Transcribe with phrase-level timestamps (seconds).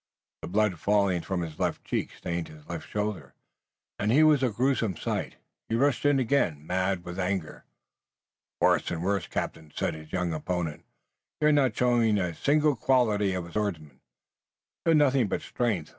[0.41, 3.35] The blood falling from his left cheek stained his left shoulder
[3.99, 5.35] and he was a gruesome sight.
[5.69, 7.65] He rushed in again, mad with anger.
[8.59, 10.85] "Worse and worse, captain," said his young opponent.
[11.39, 13.99] "You're not showing a single quality of a swordsman.
[14.87, 15.89] You've nothing but strength.